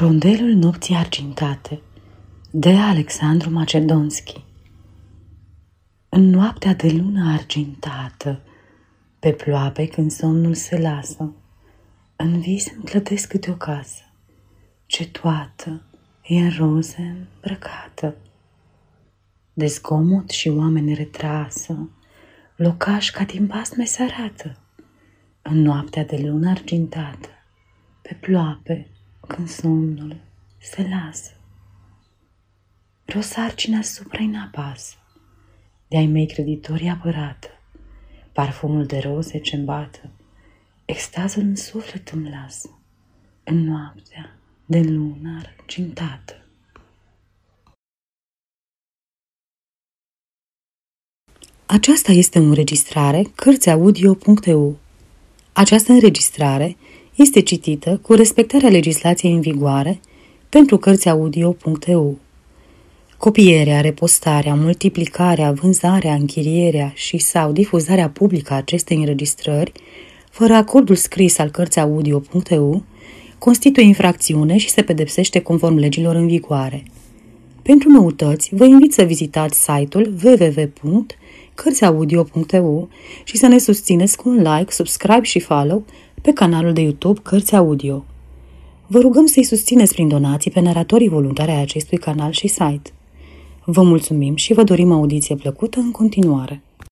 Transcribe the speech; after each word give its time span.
Rondelul 0.00 0.54
nopții 0.54 0.94
argintate 0.94 1.80
de 2.50 2.70
Alexandru 2.70 3.50
Macedonski 3.50 4.44
În 6.08 6.22
noaptea 6.22 6.74
de 6.74 6.90
lună 6.90 7.32
argintată, 7.32 8.42
pe 9.18 9.32
ploape 9.32 9.86
când 9.86 10.10
somnul 10.10 10.54
se 10.54 10.78
lasă, 10.78 11.34
în 12.16 12.40
vis 12.40 12.72
îmi 12.74 12.84
clădesc 12.84 13.28
câte 13.28 13.50
o 13.50 13.54
casă, 13.54 14.02
ce 14.86 15.08
toată 15.08 15.82
e 16.22 16.40
în 16.40 16.50
roze 16.58 17.28
îmbrăcată. 17.34 18.16
De 19.52 19.66
zgomot 19.66 20.30
și 20.30 20.48
oameni 20.48 20.94
retrasă, 20.94 21.90
locaș 22.56 23.10
ca 23.10 23.24
din 23.24 23.46
basme 23.46 23.84
se 23.84 24.02
arată, 24.02 24.58
în 25.42 25.62
noaptea 25.62 26.04
de 26.04 26.16
lună 26.16 26.50
argintată, 26.50 27.28
pe 28.02 28.18
ploape, 28.20 28.90
când 29.34 29.48
somnul 29.48 30.16
se 30.58 30.88
lasă. 30.88 31.30
Vreo 33.04 33.20
sarcină 33.20 33.78
asupra 33.78 34.22
în 34.22 34.34
apasă, 34.34 34.94
de-ai 35.88 36.06
mei 36.06 36.26
creditori 36.26 36.88
apărată, 36.88 37.48
parfumul 38.32 38.86
de 38.86 38.98
roze 38.98 39.38
ce 39.38 39.56
îmbată, 39.56 40.10
extazul 40.84 41.42
în 41.42 41.56
suflet 41.56 42.08
îmi 42.08 42.30
lasă, 42.30 42.78
în 43.44 43.64
noaptea 43.64 44.38
de 44.66 44.80
lună 44.80 45.40
argintată. 45.44 46.34
Aceasta 51.66 52.12
este 52.12 52.38
o 52.38 52.42
înregistrare 52.42 53.22
Cărțiaudio.eu. 53.34 54.78
Această 55.52 55.92
înregistrare 55.92 56.76
este 57.22 57.40
citită 57.40 57.98
cu 58.02 58.12
respectarea 58.12 58.68
legislației 58.68 59.32
în 59.32 59.40
vigoare 59.40 60.00
pentru 60.48 60.76
Cărțiaudio.eu. 60.76 62.18
Copierea, 63.18 63.80
repostarea, 63.80 64.54
multiplicarea, 64.54 65.52
vânzarea, 65.52 66.14
închirierea 66.14 66.92
și 66.94 67.18
sau 67.18 67.52
difuzarea 67.52 68.08
publică 68.08 68.52
a 68.52 68.56
acestei 68.56 68.96
înregistrări, 68.96 69.72
fără 70.30 70.54
acordul 70.54 70.94
scris 70.94 71.38
al 71.38 71.50
Cărțiaudio.eu, 71.50 72.82
constituie 73.38 73.86
infracțiune 73.86 74.56
și 74.56 74.70
se 74.70 74.82
pedepsește 74.82 75.40
conform 75.40 75.76
legilor 75.76 76.14
în 76.14 76.26
vigoare. 76.26 76.82
Pentru 77.62 77.88
noutăți, 77.88 78.48
vă 78.52 78.64
invit 78.64 78.92
să 78.92 79.02
vizitați 79.02 79.60
site-ul 79.60 80.14
www.cărțiaudio.eu 80.24 82.88
și 83.24 83.36
să 83.36 83.46
ne 83.46 83.58
susțineți 83.58 84.16
cu 84.16 84.28
un 84.28 84.36
like, 84.36 84.72
subscribe 84.72 85.22
și 85.22 85.40
follow 85.40 85.84
pe 86.22 86.32
canalul 86.32 86.72
de 86.72 86.80
YouTube 86.80 87.20
Cărți 87.22 87.56
Audio. 87.56 88.04
Vă 88.86 88.98
rugăm 88.98 89.26
să-i 89.26 89.44
susțineți 89.44 89.92
prin 89.92 90.08
donații 90.08 90.50
pe 90.50 90.60
naratorii 90.60 91.08
voluntari 91.08 91.50
ai 91.50 91.60
acestui 91.60 91.98
canal 91.98 92.30
și 92.30 92.46
site. 92.46 92.92
Vă 93.64 93.82
mulțumim 93.82 94.36
și 94.36 94.52
vă 94.52 94.62
dorim 94.62 94.92
audiție 94.92 95.34
plăcută 95.34 95.78
în 95.78 95.90
continuare. 95.90 96.62